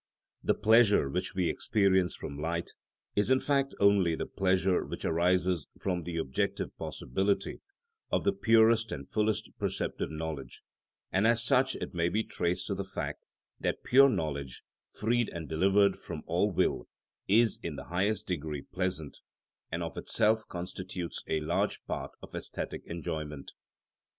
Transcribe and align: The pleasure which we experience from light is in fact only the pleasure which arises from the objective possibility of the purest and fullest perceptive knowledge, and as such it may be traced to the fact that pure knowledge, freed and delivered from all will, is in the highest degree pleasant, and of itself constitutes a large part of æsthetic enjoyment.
The 0.43 0.55
pleasure 0.55 1.07
which 1.11 1.35
we 1.35 1.47
experience 1.47 2.15
from 2.15 2.39
light 2.41 2.71
is 3.15 3.29
in 3.29 3.39
fact 3.39 3.75
only 3.79 4.15
the 4.15 4.25
pleasure 4.25 4.83
which 4.83 5.05
arises 5.05 5.67
from 5.79 6.01
the 6.01 6.17
objective 6.17 6.75
possibility 6.79 7.61
of 8.11 8.23
the 8.23 8.33
purest 8.33 8.91
and 8.91 9.07
fullest 9.07 9.51
perceptive 9.59 10.09
knowledge, 10.09 10.63
and 11.11 11.27
as 11.27 11.43
such 11.43 11.75
it 11.75 11.93
may 11.93 12.09
be 12.09 12.23
traced 12.23 12.65
to 12.65 12.73
the 12.73 12.83
fact 12.83 13.23
that 13.59 13.83
pure 13.83 14.09
knowledge, 14.09 14.63
freed 14.89 15.29
and 15.29 15.47
delivered 15.47 15.99
from 15.99 16.23
all 16.25 16.49
will, 16.51 16.87
is 17.27 17.59
in 17.61 17.75
the 17.75 17.83
highest 17.83 18.25
degree 18.25 18.63
pleasant, 18.63 19.19
and 19.71 19.83
of 19.83 19.97
itself 19.97 20.41
constitutes 20.47 21.23
a 21.27 21.41
large 21.41 21.79
part 21.85 22.09
of 22.23 22.31
æsthetic 22.31 22.83
enjoyment. 22.85 23.51